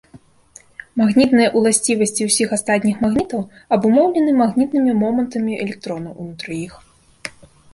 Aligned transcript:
Магнітныя 1.01 1.49
ўласцівасці 1.59 2.21
ўсіх 2.29 2.55
астатніх 2.57 2.95
магнітаў 3.05 3.41
абумоўлены 3.77 4.31
магнітнымі 4.41 4.97
момантамі 5.03 5.51
электронаў 5.63 6.13
унутры 6.25 6.53
іх. 6.65 6.73